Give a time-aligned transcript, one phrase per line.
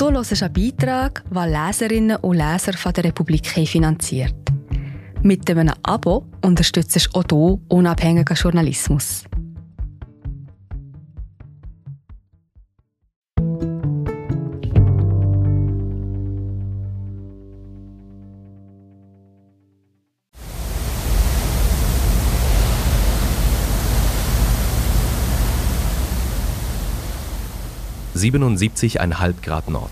[0.00, 4.34] Du hörst einen Beitrag, den Leserinnen und Leser von der Republik finanziert.
[5.22, 9.24] Mit einem Abo unterstützt auch du unabhängigen Journalismus.
[28.20, 29.90] Siebenundsiebzigeinhalb Grad Nord.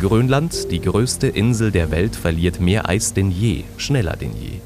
[0.00, 4.58] Grönland, die größte Insel der Welt, verliert mehr Eis denn je, schneller denn je.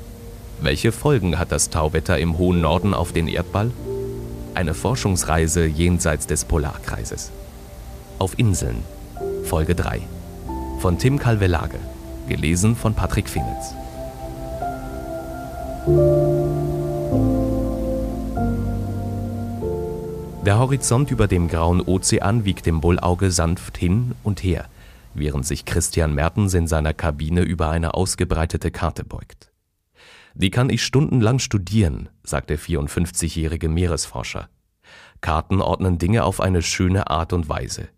[0.62, 3.70] Welche Folgen hat das Tauwetter im hohen Norden auf den Erdball?
[4.54, 7.30] Eine Forschungsreise jenseits des Polarkreises.
[8.18, 8.82] Auf Inseln.
[9.44, 10.00] Folge 3.
[10.80, 11.78] Von Tim Calvelage.
[12.28, 13.74] Gelesen von Patrick Fingels.
[20.48, 24.64] Der Horizont über dem grauen Ozean wiegt im Bullauge sanft hin und her–
[25.14, 29.52] während sich Christian Mertens in seiner Kabine über eine ausgebreitete Karte beugt.
[30.32, 34.48] Die kann ich stundenlang studieren, sagt der 54-jährige Meeresforscher.
[35.20, 37.90] Karten ordnen Dinge auf eine schöne Art und Weise.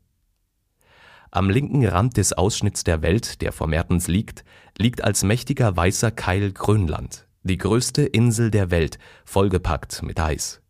[1.31, 4.43] Am linken Rand des Ausschnitts der Welt, der vor Mertens liegt,
[4.77, 10.61] liegt als mächtiger weißer Keil Grönland, die größte Insel der Welt, vollgepackt mit Eis.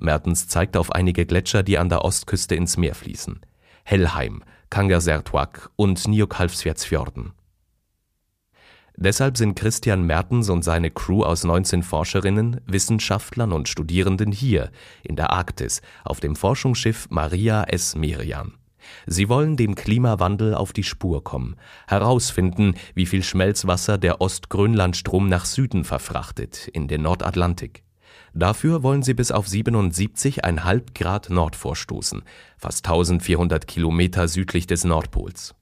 [0.00, 3.40] Mertens zeigt auf einige Gletscher, die an der Ostküste ins Meer fließen.
[3.84, 7.32] Hellheim, Kangersertuaq und Nýja-Kalvsfjörðsfjorden.
[9.00, 14.72] Deshalb sind Christian Mertens und seine Crew aus 19 Forscherinnen, Wissenschaftlern und Studierenden hier
[15.04, 17.94] in der Arktis auf dem Forschungsschiff Maria S.
[17.94, 18.54] Merian.
[19.06, 21.54] Sie wollen dem Klimawandel auf die Spur kommen,
[21.86, 27.84] herausfinden, wie viel Schmelzwasser der Ostgrönlandstrom nach Süden verfrachtet, in den Nordatlantik.
[28.34, 32.22] Dafür wollen sie bis auf 77,5 Grad Nord vorstoßen,
[32.56, 35.54] fast 1400 Kilometer südlich des Nordpols.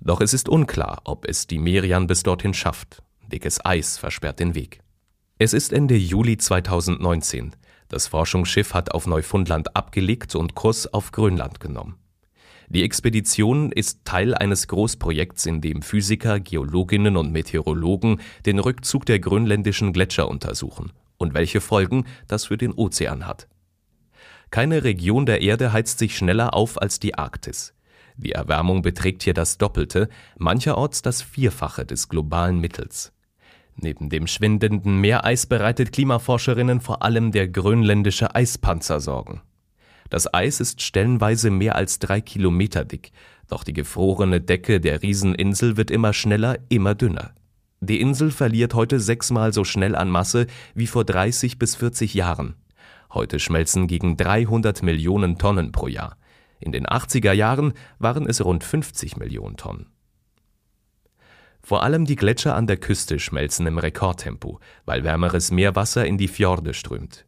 [0.00, 3.02] Doch es ist unklar, ob es die Merian bis dorthin schafft.
[3.26, 4.80] Dickes Eis versperrt den Weg.
[5.38, 7.52] Es ist Ende Juli 2019.
[7.88, 11.96] Das Forschungsschiff hat auf Neufundland abgelegt und Kurs auf Grönland genommen.
[12.68, 19.20] Die Expedition ist Teil eines Großprojekts, in dem Physiker, Geologinnen und Meteorologen den Rückzug der
[19.20, 23.48] grönländischen Gletscher untersuchen und welche Folgen das für den Ozean hat.
[24.50, 27.74] Keine Region der Erde heizt sich schneller auf als die Arktis.
[28.16, 30.08] Die Erwärmung beträgt hier das Doppelte,
[30.38, 33.12] mancherorts das Vierfache des globalen Mittels.
[33.76, 39.42] Neben dem schwindenden Meereis bereitet Klimaforscherinnen vor allem der grönländische Eispanzer Sorgen.
[40.10, 43.12] Das Eis ist stellenweise mehr als drei Kilometer dick,
[43.48, 47.34] doch die gefrorene Decke der Rieseninsel wird immer schneller, immer dünner.
[47.80, 52.56] Die Insel verliert heute sechsmal so schnell an Masse wie vor 30 bis 40 Jahren.
[53.12, 56.16] Heute schmelzen gegen 300 Millionen Tonnen pro Jahr.
[56.58, 59.86] In den 80er Jahren waren es rund 50 Millionen Tonnen.
[61.62, 66.28] Vor allem die Gletscher an der Küste schmelzen im Rekordtempo, weil wärmeres Meerwasser in die
[66.28, 67.26] Fjorde strömt.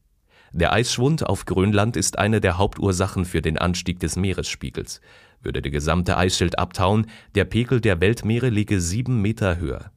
[0.53, 5.01] Der Eisschwund auf Grönland ist eine der Hauptursachen für den Anstieg des Meeresspiegels.
[5.43, 7.07] Würde der gesamte Eisschild abtauen,
[7.37, 9.93] der Pegel der Weltmeere liege sieben Meter höher.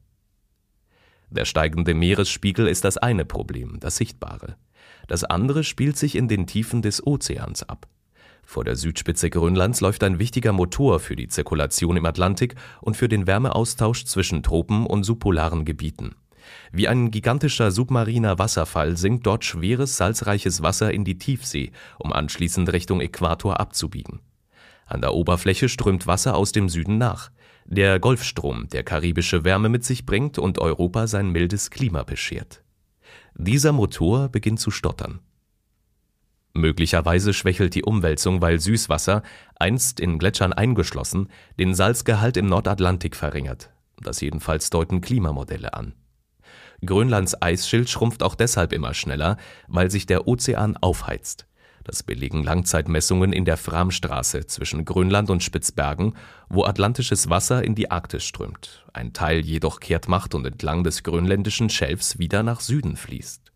[1.30, 4.56] Der steigende Meeresspiegel ist das eine Problem, das sichtbare.
[5.08, 7.88] Das andere spielt sich in den Tiefen des Ozeans ab.
[8.44, 13.08] Vor der Südspitze Grönlands läuft ein wichtiger Motor für die Zirkulation im Atlantik und für
[13.08, 16.14] den Wärmeaustausch zwischen Tropen und subpolaren Gebieten.
[16.70, 22.70] Wie ein gigantischer submariner Wasserfall sinkt dort schweres, salzreiches Wasser in die Tiefsee, um anschließend
[22.70, 24.20] Richtung Äquator abzubiegen.
[24.86, 27.30] An der Oberfläche strömt Wasser aus dem Süden nach
[27.64, 32.62] der Golfstrom, der karibische Wärme mit sich bringt und Europa sein mildes Klima beschert.
[33.34, 35.20] Dieser Motor beginnt zu stottern.
[36.52, 39.22] Möglicherweise schwächelt die Umwälzung, weil Süßwasser,
[39.58, 43.70] einst in Gletschern eingeschlossen, den Salzgehalt im Nordatlantik verringert.
[44.00, 45.94] Das jedenfalls deuten Klimamodelle an.
[46.84, 49.36] Grönlands Eisschild schrumpft auch deshalb immer schneller,
[49.66, 51.46] weil sich der Ozean aufheizt.
[51.84, 56.14] Das belegen Langzeitmessungen in der Framstraße zwischen Grönland und Spitzbergen,
[56.48, 61.02] wo atlantisches Wasser in die Arktis strömt, ein Teil jedoch kehrt Macht und entlang des
[61.02, 63.52] grönländischen Schelfs wieder nach Süden fließt.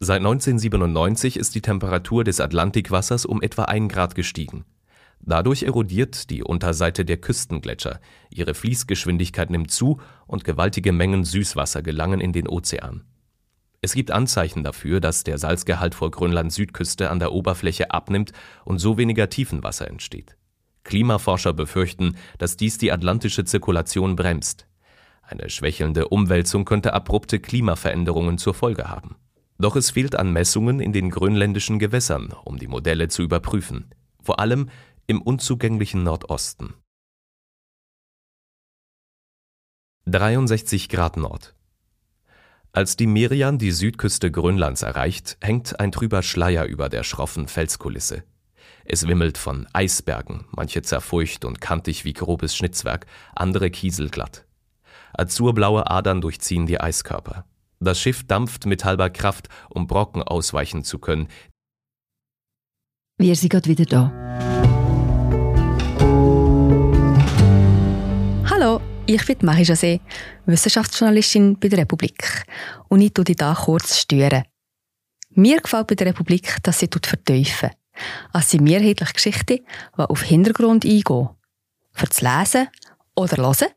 [0.00, 4.64] Seit 1997 ist die Temperatur des Atlantikwassers um etwa ein Grad gestiegen.
[5.20, 12.20] Dadurch erodiert die Unterseite der Küstengletscher, ihre Fließgeschwindigkeit nimmt zu und gewaltige Mengen Süßwasser gelangen
[12.20, 13.04] in den Ozean.
[13.84, 18.32] Es gibt Anzeichen dafür, dass der Salzgehalt vor Grönlands Südküste an der Oberfläche abnimmt
[18.64, 20.36] und so weniger Tiefenwasser entsteht.
[20.84, 24.68] Klimaforscher befürchten, dass dies die atlantische Zirkulation bremst.
[25.22, 29.16] Eine schwächelnde Umwälzung könnte abrupte Klimaveränderungen zur Folge haben.
[29.58, 33.90] Doch es fehlt an Messungen in den grönländischen Gewässern, um die Modelle zu überprüfen,
[34.22, 34.70] vor allem
[35.08, 36.74] im unzugänglichen Nordosten.
[40.06, 41.54] 63 Grad Nord
[42.72, 48.24] als die Merian die Südküste Grönlands erreicht, hängt ein trüber Schleier über der schroffen Felskulisse.
[48.84, 54.46] Es wimmelt von Eisbergen, manche zerfurcht und kantig wie grobes Schnitzwerk, andere kieselglatt.
[55.12, 57.44] Azurblaue Adern durchziehen die Eiskörper.
[57.78, 61.28] Das Schiff dampft mit halber Kraft, um Brocken ausweichen zu können.
[63.18, 64.71] Wir sind gerade wieder da.
[69.14, 70.00] Ich bin Marie José,
[70.46, 72.44] Wissenschaftsjournalistin bei der Republik.
[72.88, 74.44] Und ich tue dich hier kurz stören.
[75.30, 77.70] Mir gefällt bei der Republik, dass sie vertiefen.
[78.32, 79.58] Es sind mehrheitliche Geschichten,
[79.96, 81.28] die auf Hintergrund eingehen.
[81.92, 82.68] Für das Lesen
[83.14, 83.68] oder Hören,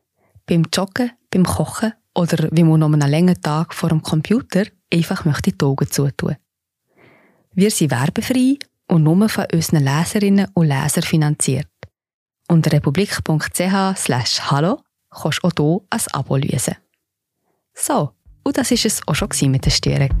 [0.46, 5.24] beim Joggen, beim Kochen oder wie man noch einen langen Tag vor dem Computer einfach
[5.24, 6.36] möchte die Augen zutun.
[7.52, 11.68] Wir sind werbefrei und nur von unseren Leserinnen und Lesern finanziert.
[12.48, 14.85] Unter republik.ch slash hallo
[15.20, 16.76] kannst du auch hier ein Abo lösen.
[17.74, 18.12] So,
[18.44, 20.16] und das war es auch schon mit der Störung.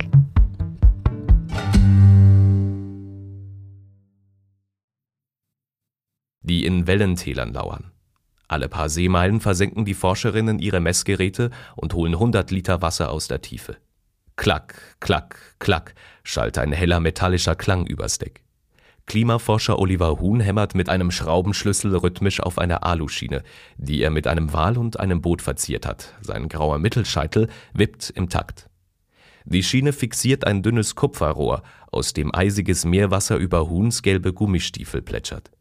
[6.40, 7.90] Die in Wellentälern lauern.
[8.48, 13.42] Alle paar Seemeilen versenken die Forscherinnen ihre Messgeräte und holen 100 Liter Wasser aus der
[13.42, 13.76] Tiefe.
[14.36, 18.45] Klack, klack, klack, schallt ein heller metallischer Klang übers Deck.
[19.06, 23.44] Klimaforscher Oliver Huhn hämmert mit einem Schraubenschlüssel rhythmisch auf einer Aluschiene,
[23.76, 26.14] die er mit einem Wal und einem Boot verziert hat.
[26.20, 28.68] Sein grauer Mittelscheitel wippt im Takt.
[29.44, 31.62] Die Schiene fixiert ein dünnes Kupferrohr,
[31.92, 35.52] aus dem eisiges Meerwasser über Huhns gelbe Gummistiefel plätschert.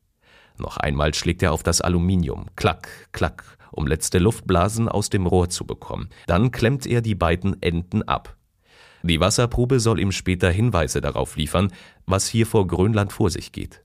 [0.58, 2.48] Noch einmal schlägt er auf das Aluminium.
[2.56, 6.10] Klack, klack, um letzte Luftblasen aus dem Rohr zu bekommen.
[6.26, 8.36] Dann klemmt er die beiden Enden ab.
[9.08, 11.72] Die Wasserprobe soll ihm später Hinweise darauf liefern,
[12.08, 13.84] was hier vor Grönland vor sich geht.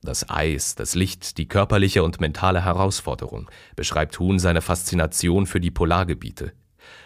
[0.00, 5.70] Das Eis, das Licht, die körperliche und mentale Herausforderung, beschreibt Huhn seine Faszination für die
[5.70, 6.54] Polargebiete.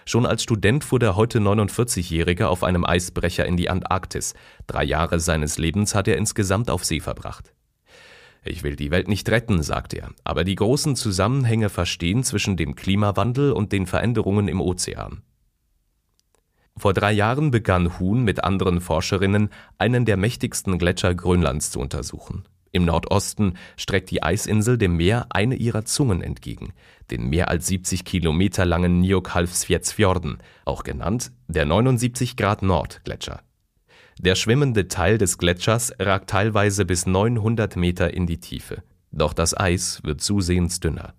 [0.07, 4.35] Schon als Student fuhr der heute 49-Jährige auf einem Eisbrecher in die Antarktis.
[4.69, 7.53] Drei Jahre seines Lebens hat er insgesamt auf See verbracht.
[8.45, 12.77] Ich will die Welt nicht retten, sagt er, aber die großen Zusammenhänge verstehen zwischen dem
[12.77, 15.23] Klimawandel und den Veränderungen im Ozean.
[16.77, 19.49] Vor drei Jahren begann Huhn mit anderen Forscherinnen,
[19.79, 22.45] einen der mächtigsten Gletscher Grönlands zu untersuchen.
[22.73, 26.73] Im Nordosten streckt die Eisinsel dem Meer eine ihrer Zungen entgegen,
[27.13, 33.43] den mehr als 70 Kilometer langen Njokalfsfjorden, auch genannt der 79 Grad Nord Gletscher.
[34.19, 38.83] Der schwimmende Teil des Gletschers ragt teilweise bis 900 Meter in die Tiefe.
[39.13, 41.15] Doch das Eis wird zusehends dünner.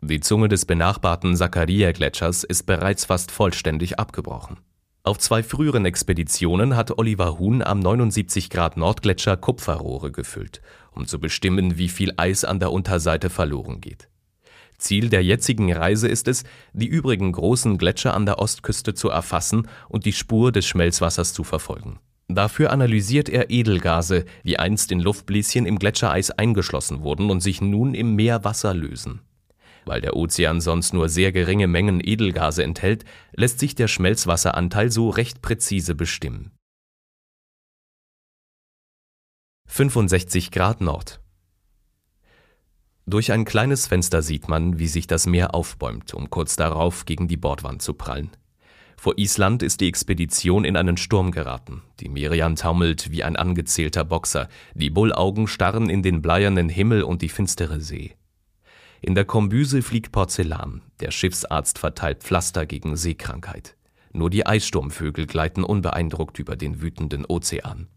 [0.00, 4.58] Die Zunge des benachbarten Sakarya-Gletschers ist bereits fast vollständig abgebrochen.
[5.02, 10.60] Auf zwei früheren Expeditionen hat Oliver Huhn am 79 Grad Nordgletscher Kupferrohre gefüllt,
[10.92, 14.08] um zu bestimmen, wie viel Eis an der Unterseite verloren geht.
[14.76, 19.68] Ziel der jetzigen Reise ist es, die übrigen großen Gletscher an der Ostküste zu erfassen
[19.88, 21.98] und die Spur des Schmelzwassers zu verfolgen.
[22.28, 27.94] Dafür analysiert er Edelgase, die einst in Luftbläschen im Gletschereis eingeschlossen wurden und sich nun
[27.94, 29.22] im Meerwasser lösen.
[29.88, 35.08] Weil der Ozean sonst nur sehr geringe Mengen Edelgase enthält, lässt sich der Schmelzwasseranteil so
[35.08, 36.50] recht präzise bestimmen.
[39.66, 41.22] 65 Grad Nord
[43.06, 47.26] Durch ein kleines Fenster sieht man, wie sich das Meer aufbäumt, um kurz darauf gegen
[47.26, 48.30] die Bordwand zu prallen.
[48.98, 51.82] Vor Island ist die Expedition in einen Sturm geraten.
[52.00, 57.22] Die Merian taumelt wie ein angezählter Boxer, die Bullaugen starren in den bleiernen Himmel und
[57.22, 58.18] die finstere See.
[59.00, 63.76] In der Kombüse fliegt Porzellan, der Schiffsarzt verteilt Pflaster gegen Seekrankheit.
[64.12, 67.88] Nur die Eissturmvögel gleiten unbeeindruckt über den wütenden Ozean.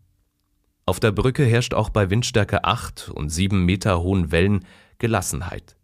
[0.86, 4.66] Auf der Brücke herrscht auch bei Windstärke 8 und 7 Meter hohen Wellen
[5.00, 5.78] Gelassenheit.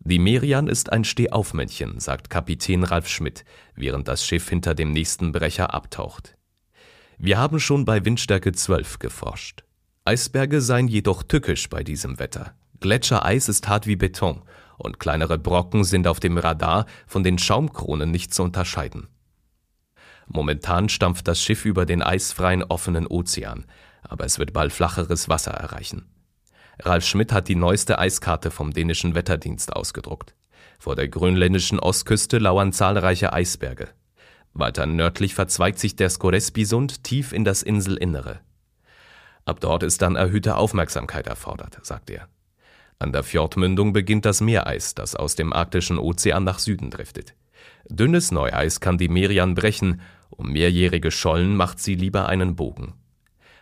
[0.00, 5.32] Die Merian ist ein Stehaufmännchen, sagt Kapitän Ralf Schmidt, während das Schiff hinter dem nächsten
[5.32, 6.36] Brecher abtaucht.
[7.16, 9.64] Wir haben schon bei Windstärke 12 geforscht.
[10.04, 12.54] Eisberge seien jedoch tückisch bei diesem Wetter.
[12.84, 14.42] Gletschereis ist hart wie Beton
[14.76, 19.08] und kleinere Brocken sind auf dem Radar von den Schaumkronen nicht zu unterscheiden.
[20.26, 23.64] Momentan stampft das Schiff über den eisfreien offenen Ozean,
[24.02, 26.10] aber es wird bald flacheres Wasser erreichen.
[26.78, 30.34] Ralf Schmidt hat die neueste Eiskarte vom dänischen Wetterdienst ausgedruckt.
[30.78, 33.88] Vor der grönländischen Ostküste lauern zahlreiche Eisberge.
[34.52, 38.40] Weiter nördlich verzweigt sich der Skorespisund tief in das Inselinnere.
[39.46, 42.28] Ab dort ist dann erhöhte Aufmerksamkeit erfordert, sagt er.
[42.98, 47.34] An der Fjordmündung beginnt das Meereis, das aus dem arktischen Ozean nach Süden driftet.
[47.88, 52.94] Dünnes Neueis kann die Merian brechen Um mehrjährige Schollen macht sie lieber einen Bogen.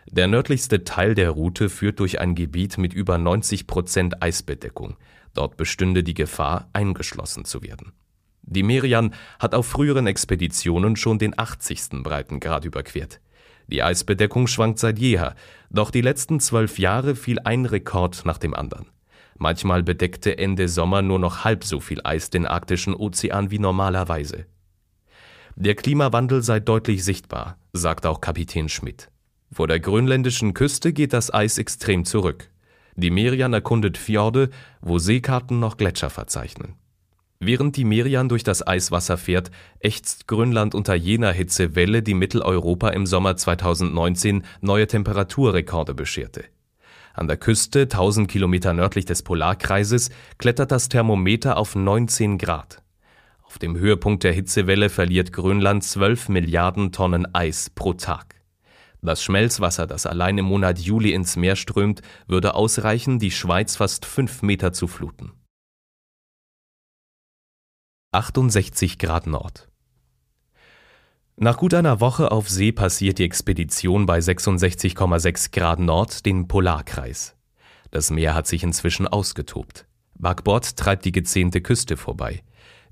[0.09, 4.97] Der nördlichste Teil der Route führt durch ein Gebiet mit über 90 Prozent Eisbedeckung.
[5.33, 7.93] Dort bestünde die Gefahr, eingeschlossen zu werden.
[8.43, 12.03] Die Merian hat auf früheren Expeditionen schon den 80.
[12.03, 13.21] Breitengrad überquert.
[13.67, 15.35] Die Eisbedeckung schwankt seit jeher,
[15.69, 18.87] doch die letzten zwölf Jahre fiel ein Rekord nach dem anderen.
[19.37, 24.45] Manchmal bedeckte Ende Sommer nur noch halb so viel Eis den arktischen Ozean wie normalerweise.
[25.55, 29.09] Der Klimawandel sei deutlich sichtbar, sagt auch Kapitän Schmidt.
[29.51, 32.49] Vor der grönländischen Küste geht das Eis extrem zurück.
[32.95, 34.49] Die Merian erkundet Fjorde,
[34.81, 36.75] wo Seekarten noch Gletscher verzeichnen.
[37.39, 43.05] Während die Merian durch das Eiswasser fährt, ächzt Grönland unter jener Hitzewelle, die Mitteleuropa im
[43.05, 46.45] Sommer 2019 neue Temperaturrekorde bescherte.
[47.13, 52.81] An der Küste, 1000 Kilometer nördlich des Polarkreises, klettert das Thermometer auf 19 Grad.
[53.43, 58.35] Auf dem Höhepunkt der Hitzewelle verliert Grönland 12 Milliarden Tonnen Eis pro Tag.
[59.03, 64.05] Das Schmelzwasser, das allein im Monat Juli ins Meer strömt, würde ausreichen, die Schweiz fast
[64.05, 65.33] fünf Meter zu fluten.
[68.11, 69.72] 68 Grad Nord.
[71.35, 77.35] Nach gut einer Woche auf See passiert die Expedition bei 66,6 Grad Nord den Polarkreis.
[77.89, 79.87] Das Meer hat sich inzwischen ausgetobt.
[80.13, 82.43] Backbord treibt die gezähnte Küste vorbei.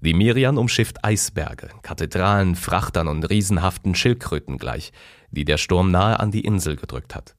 [0.01, 4.91] Die Mirian umschifft Eisberge, Kathedralen, Frachtern und riesenhaften Schildkröten gleich,
[5.29, 7.35] die der Sturm nahe an die Insel gedrückt hat.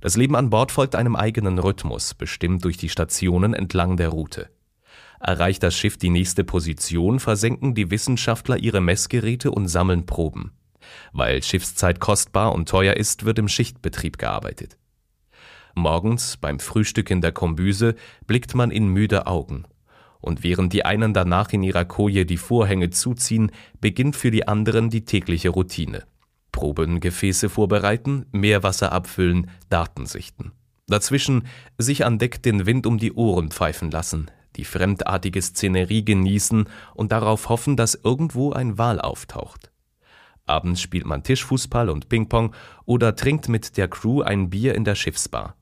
[0.00, 4.50] Das Leben an Bord folgt einem eigenen Rhythmus, bestimmt durch die Stationen entlang der Route.
[5.20, 10.52] Erreicht das Schiff die nächste Position, versenken die Wissenschaftler ihre Messgeräte und sammeln Proben.
[11.12, 14.78] Weil Schiffszeit kostbar und teuer ist, wird im Schichtbetrieb gearbeitet.
[15.74, 17.94] Morgens beim Frühstück in der Kombüse
[18.26, 19.66] blickt man in müde Augen
[20.20, 23.50] und während die einen danach in ihrer Koje die Vorhänge zuziehen,
[23.80, 26.04] beginnt für die anderen die tägliche Routine.
[26.52, 30.52] Probengefäße vorbereiten, Meerwasser abfüllen, Daten sichten.
[30.86, 31.46] Dazwischen
[31.78, 37.12] sich an Deck den Wind um die Ohren pfeifen lassen, die fremdartige Szenerie genießen und
[37.12, 39.70] darauf hoffen, dass irgendwo ein Wal auftaucht.
[40.46, 42.54] Abends spielt man Tischfußball und Pingpong
[42.84, 45.54] oder trinkt mit der Crew ein Bier in der Schiffsbar.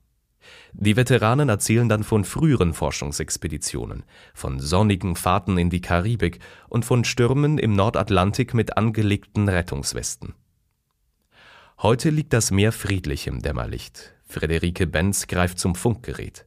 [0.73, 4.03] Die Veteranen erzählen dann von früheren Forschungsexpeditionen,
[4.33, 10.33] von sonnigen Fahrten in die Karibik und von Stürmen im Nordatlantik mit angelegten Rettungswesten.
[11.81, 14.13] Heute liegt das Meer friedlich im Dämmerlicht.
[14.25, 16.45] Frederike Benz greift zum Funkgerät.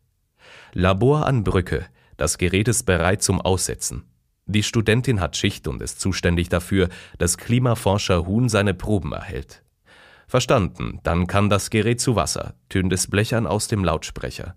[0.72, 1.86] Labor an Brücke.
[2.16, 4.04] Das Gerät ist bereit zum Aussetzen.
[4.46, 6.88] Die Studentin hat Schicht und ist zuständig dafür,
[7.18, 9.62] dass Klimaforscher Huhn seine Proben erhält.
[10.26, 14.56] Verstanden, dann kann das Gerät zu Wasser, tönt es blechern aus dem Lautsprecher.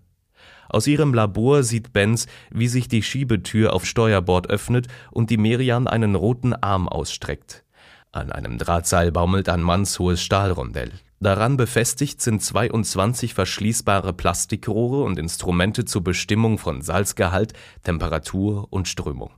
[0.68, 5.86] Aus ihrem Labor sieht Benz, wie sich die Schiebetür auf Steuerbord öffnet und die Merian
[5.86, 7.64] einen roten Arm ausstreckt.
[8.10, 10.92] An einem Drahtseil baumelt ein mannshohes Stahlrondell.
[11.18, 19.30] Daran befestigt sind 22 verschließbare Plastikrohre und Instrumente zur Bestimmung von Salzgehalt, Temperatur und Strömung.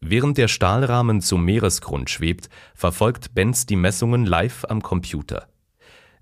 [0.00, 5.48] Während der Stahlrahmen zum Meeresgrund schwebt, verfolgt Benz die Messungen live am Computer.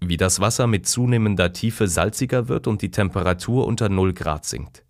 [0.01, 4.85] Wie das Wasser mit zunehmender Tiefe salziger wird und die Temperatur unter 0 Grad sinkt.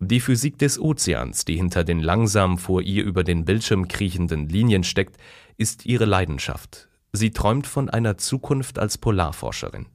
[0.00, 4.82] Die Physik des Ozeans, die hinter den langsam vor ihr über den Bildschirm kriechenden Linien
[4.82, 5.16] steckt,
[5.58, 6.89] ist ihre Leidenschaft.
[7.12, 9.86] Sie träumt von einer Zukunft als Polarforscherin.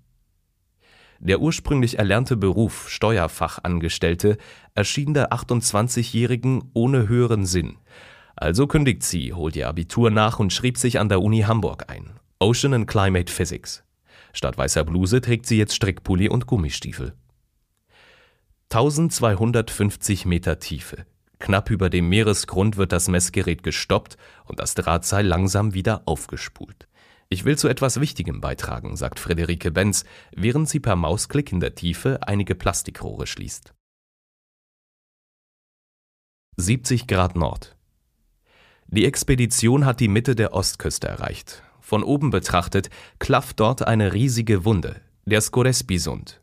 [1.19, 4.37] Der ursprünglich erlernte Beruf Steuerfachangestellte
[4.73, 7.77] erschien der 28-Jährigen ohne höheren Sinn
[8.35, 12.11] also kündigt sie, holt ihr Abitur nach und schrieb sich an der Uni Hamburg ein.
[12.39, 13.83] Ocean and Climate Physics.
[14.33, 17.13] Statt weißer Bluse trägt sie jetzt Strickpulli und Gummistiefel.
[18.71, 21.05] 1250 Meter Tiefe.
[21.39, 26.87] Knapp über dem Meeresgrund wird das Messgerät gestoppt und das Drahtseil langsam wieder aufgespult.
[27.29, 30.05] Ich will zu etwas Wichtigem beitragen, sagt Friederike Benz,
[30.35, 33.73] während sie per Mausklick in der Tiefe einige Plastikrohre schließt.
[36.57, 37.75] 70 Grad Nord.
[38.87, 41.63] Die Expedition hat die Mitte der Ostküste erreicht.
[41.81, 42.89] Von oben betrachtet
[43.19, 46.41] klafft dort eine riesige Wunde, der Skorespisund.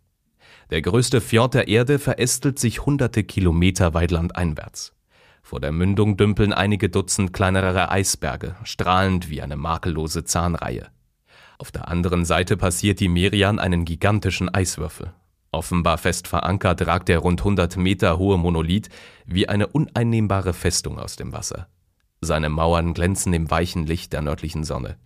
[0.71, 4.93] Der größte Fjord der Erde verästelt sich hunderte Kilometer weit landeinwärts.
[5.43, 10.89] Vor der Mündung dümpeln einige Dutzend kleinerer Eisberge, strahlend wie eine makellose Zahnreihe.
[11.59, 15.13] Auf der anderen Seite passiert die Merian einen gigantischen Eiswürfel.
[15.51, 18.89] Offenbar fest verankert ragt der rund 100 Meter hohe Monolith
[19.27, 21.69] wie eine uneinnehmbare Festung aus dem Wasser.
[22.23, 24.97] Seine Mauern glänzen im weichen Licht der nördlichen Sonne.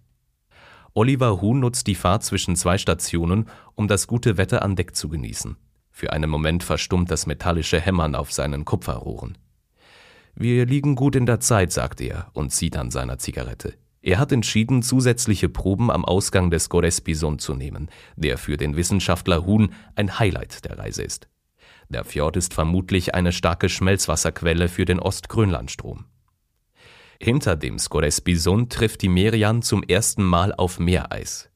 [0.95, 5.09] Oliver Huhn nutzt die Fahrt zwischen zwei Stationen, um das gute Wetter an Deck zu
[5.09, 5.57] genießen.
[5.91, 9.37] Für einen Moment verstummt das metallische Hämmern auf seinen Kupferrohren.
[10.39, 13.73] Wir liegen gut in der Zeit, sagt er und zieht an seiner Zigarette.
[14.03, 19.47] Er hat entschieden, zusätzliche Proben am Ausgang des Gorespison zu nehmen, der für den Wissenschaftler
[19.47, 21.29] Huhn ein Highlight der Reise ist.
[21.89, 26.05] Der Fjord ist vermutlich eine starke Schmelzwasserquelle für den Ostgrönlandstrom.
[27.19, 31.49] Hinter dem Skorespison trifft die Merian zum ersten Mal auf Meereis.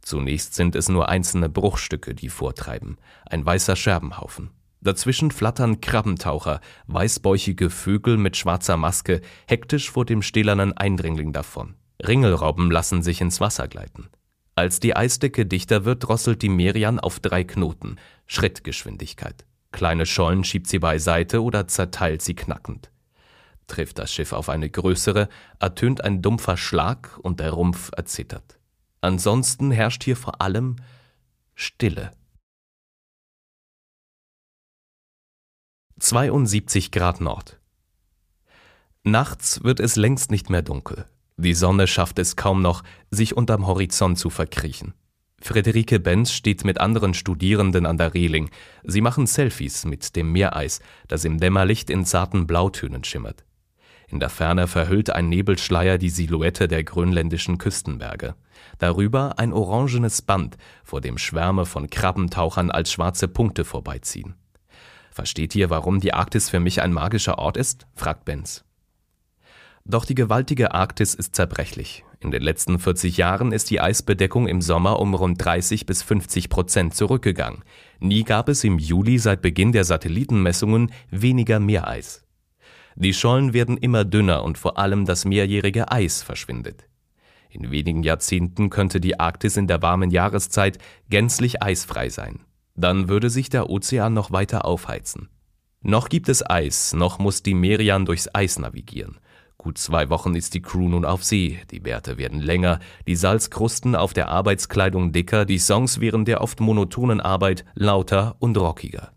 [0.00, 4.50] Zunächst sind es nur einzelne Bruchstücke, die vortreiben, ein weißer Scherbenhaufen.
[4.84, 11.74] Dazwischen flattern Krabbentaucher, weißbäuchige Vögel mit schwarzer Maske, hektisch vor dem stählernen Eindringling davon.
[12.06, 14.10] Ringelrauben lassen sich ins Wasser gleiten.
[14.56, 19.46] Als die Eisdecke dichter wird, drosselt die Merian auf drei Knoten, Schrittgeschwindigkeit.
[19.72, 22.90] Kleine Schollen schiebt sie beiseite oder zerteilt sie knackend.
[23.66, 28.58] Trifft das Schiff auf eine größere, ertönt ein dumpfer Schlag und der Rumpf erzittert.
[29.00, 30.76] Ansonsten herrscht hier vor allem
[31.54, 32.12] Stille.
[36.00, 37.60] 72 Grad Nord.
[39.04, 41.06] Nachts wird es längst nicht mehr dunkel.
[41.36, 42.82] Die Sonne schafft es kaum noch,
[43.12, 44.94] sich unterm Horizont zu verkriechen.
[45.40, 48.50] Friederike Benz steht mit anderen Studierenden an der Reling.
[48.82, 53.44] Sie machen Selfies mit dem Meereis, das im Dämmerlicht in zarten Blautönen schimmert.
[54.08, 58.34] In der Ferne verhüllt ein Nebelschleier die Silhouette der grönländischen Küstenberge.
[58.78, 64.34] Darüber ein orangenes Band, vor dem Schwärme von Krabbentauchern als schwarze Punkte vorbeiziehen.
[65.14, 67.86] Versteht ihr, warum die Arktis für mich ein magischer Ort ist?
[67.94, 68.64] fragt Benz.
[69.84, 72.04] Doch die gewaltige Arktis ist zerbrechlich.
[72.18, 76.48] In den letzten 40 Jahren ist die Eisbedeckung im Sommer um rund 30 bis 50
[76.48, 77.62] Prozent zurückgegangen.
[78.00, 82.24] Nie gab es im Juli seit Beginn der Satellitenmessungen weniger Meereis.
[82.96, 86.88] Die Schollen werden immer dünner und vor allem das mehrjährige Eis verschwindet.
[87.50, 90.78] In wenigen Jahrzehnten könnte die Arktis in der warmen Jahreszeit
[91.08, 92.43] gänzlich eisfrei sein.
[92.74, 95.28] Dann würde sich der Ozean noch weiter aufheizen.
[95.82, 99.18] Noch gibt es Eis, noch muss die Merian durchs Eis navigieren.
[99.58, 103.94] Gut zwei Wochen ist die Crew nun auf See, die Werte werden länger, die Salzkrusten
[103.94, 109.12] auf der Arbeitskleidung dicker, die Songs während der oft monotonen Arbeit lauter und rockiger.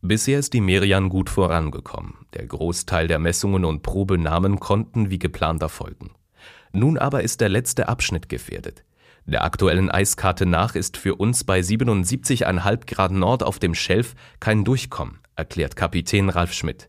[0.00, 2.14] Bisher ist die Merian gut vorangekommen.
[2.34, 6.10] Der Großteil der Messungen und Probenahmen konnten wie geplant erfolgen.
[6.72, 8.84] Nun aber ist der letzte Abschnitt gefährdet.
[9.28, 14.64] Der aktuellen Eiskarte nach ist für uns bei 77,5 Grad Nord auf dem Schelf kein
[14.64, 16.88] Durchkommen, erklärt Kapitän Ralf Schmidt.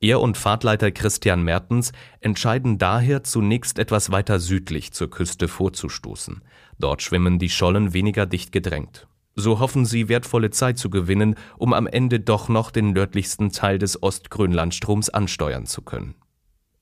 [0.00, 6.42] Er und Fahrtleiter Christian Mertens entscheiden daher zunächst etwas weiter südlich zur Küste vorzustoßen.
[6.78, 9.06] Dort schwimmen die Schollen weniger dicht gedrängt.
[9.34, 13.78] So hoffen sie wertvolle Zeit zu gewinnen, um am Ende doch noch den nördlichsten Teil
[13.78, 16.14] des Ostgrönlandstroms ansteuern zu können.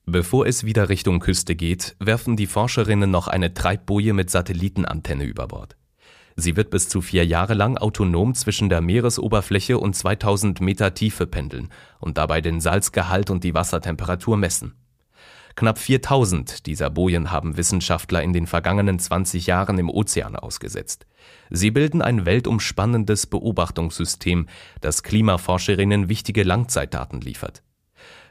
[0.09, 5.49] Bevor es wieder Richtung Küste geht, werfen die Forscherinnen noch eine Treibboje mit Satellitenantenne über
[5.49, 5.77] Bord.
[6.37, 11.27] Sie wird bis zu vier Jahre lang autonom zwischen der Meeresoberfläche und 2000 Meter Tiefe
[11.27, 14.75] pendeln und dabei den Salzgehalt und die Wassertemperatur messen.
[15.57, 21.07] Knapp 4000 dieser Bojen haben Wissenschaftler in den vergangenen 20 Jahren im Ozean ausgesetzt.
[21.51, 24.47] Sie bilden ein weltumspannendes Beobachtungssystem,
[24.81, 27.65] das Klimaforscherinnen wichtige Langzeitdaten liefert.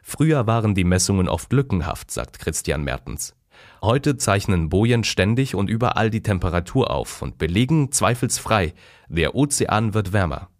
[0.07, 3.35] Früher waren die Messungen oft lückenhaft, sagt Christian Mertens.
[3.81, 8.75] Heute zeichnen Bojen ständig und überall die Temperatur auf und belegen zweifelsfrei,
[9.09, 10.51] der Ozean wird wärmer.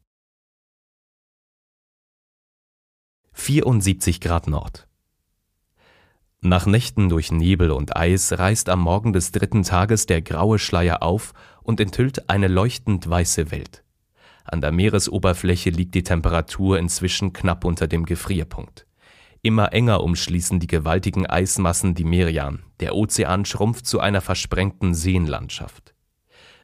[3.34, 4.88] 74 Grad Nord.
[6.42, 11.04] Nach Nächten durch Nebel und Eis reißt am Morgen des dritten Tages der graue Schleier
[11.04, 13.84] auf und enthüllt eine leuchtend weiße Welt.
[14.44, 18.88] An der Meeresoberfläche liegt die Temperatur inzwischen knapp unter dem Gefrierpunkt.
[19.46, 22.64] Immer enger umschließen die gewaltigen Eismassen die Merian.
[22.80, 25.94] Der Ozean schrumpft zu einer versprengten Seenlandschaft.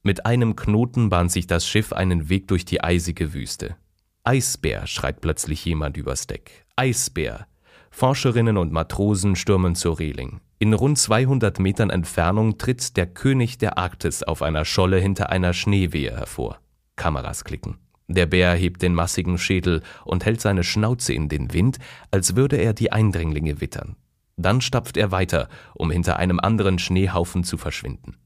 [0.01, 3.75] Mit einem Knoten bahnt sich das Schiff einen Weg durch die eisige Wüste.
[4.23, 6.65] Eisbär, schreit plötzlich jemand übers Deck.
[6.75, 7.45] Eisbär.
[7.91, 10.41] Forscherinnen und Matrosen stürmen zur Reling.
[10.57, 15.53] In rund 200 Metern Entfernung tritt der König der Arktis auf einer Scholle hinter einer
[15.53, 16.59] Schneewehe hervor.
[16.95, 17.77] Kameras klicken.
[18.13, 21.79] Der Bär hebt den massigen Schädel und hält seine Schnauze in den Wind,
[22.11, 23.95] als würde er die Eindringlinge wittern.
[24.37, 28.17] Dann stapft er weiter, um hinter einem anderen Schneehaufen zu verschwinden.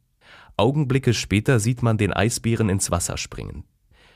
[0.58, 3.66] Augenblicke später sieht man den Eisbären ins Wasser springen.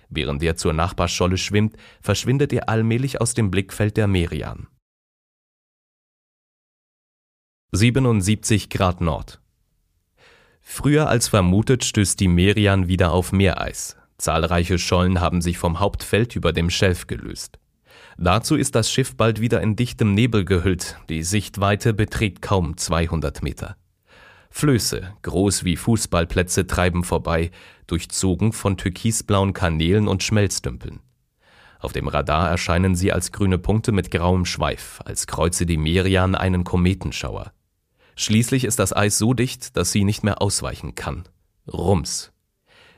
[0.09, 4.67] Während er zur Nachbarscholle schwimmt, verschwindet er allmählich aus dem Blickfeld der Merian.
[7.71, 9.39] 77 Grad Nord
[10.61, 13.97] Früher als vermutet stößt die Merian wieder auf Meereis.
[14.19, 17.57] Zahlreiche Schollen haben sich vom Hauptfeld über dem Schelf gelöst.
[18.17, 23.41] Dazu ist das Schiff bald wieder in dichtem Nebel gehüllt, die Sichtweite beträgt kaum 200
[23.41, 23.77] Meter.
[24.51, 27.51] Flöße, groß wie Fußballplätze, treiben vorbei,
[27.87, 30.99] durchzogen von türkisblauen Kanälen und Schmelzdümpeln.
[31.79, 36.35] Auf dem Radar erscheinen sie als grüne Punkte mit grauem Schweif, als kreuze die Merian
[36.35, 37.53] einen Kometenschauer.
[38.17, 41.23] Schließlich ist das Eis so dicht, dass sie nicht mehr ausweichen kann.
[41.71, 42.33] Rums.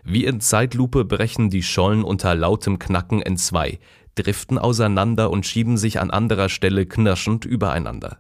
[0.03, 3.79] Wie in Zeitlupe brechen die Schollen unter lautem Knacken in zwei,
[4.15, 8.17] driften auseinander und schieben sich an anderer Stelle knirschend übereinander.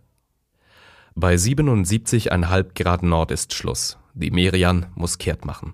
[1.15, 3.97] Bei 77,5 Grad Nord ist Schluss.
[4.13, 5.73] Die Merian muss kehrt machen.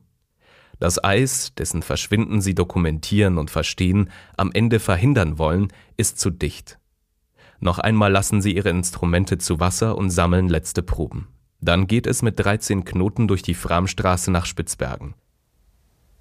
[0.79, 6.79] Das Eis, dessen Verschwinden sie dokumentieren und verstehen, am Ende verhindern wollen, ist zu dicht.
[7.59, 11.27] Noch einmal lassen sie ihre Instrumente zu Wasser und sammeln letzte Proben.
[11.59, 15.15] Dann geht es mit 13 Knoten durch die Framstraße nach Spitzbergen.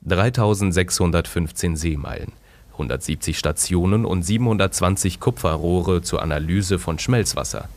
[0.09, 2.33] 3615 Seemeilen,
[2.73, 7.69] 170 Stationen und 720 Kupferrohre zur Analyse von Schmelzwasser.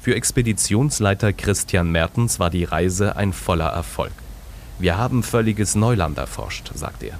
[0.00, 4.12] Für Expeditionsleiter Christian Mertens war die Reise ein voller Erfolg.
[4.80, 7.18] Wir haben völliges Neuland erforscht, sagt er.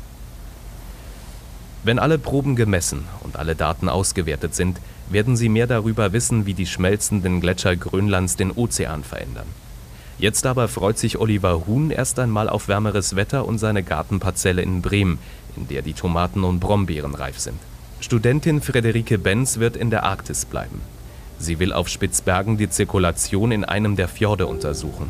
[1.84, 6.54] Wenn alle Proben gemessen und alle Daten ausgewertet sind, werden Sie mehr darüber wissen, wie
[6.54, 9.46] die schmelzenden Gletscher Grönlands den Ozean verändern.
[10.18, 14.82] Jetzt aber freut sich Oliver Huhn erst einmal auf wärmeres Wetter und seine Gartenparzelle in
[14.82, 15.18] Bremen,
[15.56, 17.58] in der die Tomaten und Brombeeren reif sind.
[18.00, 20.80] Studentin Frederike Benz wird in der Arktis bleiben.
[21.38, 25.08] Sie will auf Spitzbergen die Zirkulation in einem der Fjorde untersuchen.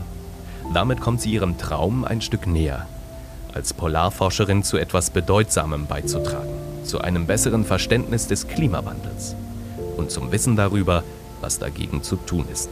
[0.74, 2.86] Damit kommt sie ihrem Traum ein Stück näher,
[3.54, 6.52] als Polarforscherin zu etwas Bedeutsamem beizutragen,
[6.84, 9.34] zu einem besseren Verständnis des Klimawandels
[9.96, 11.02] und zum Wissen darüber,
[11.40, 12.68] was dagegen zu tun ist.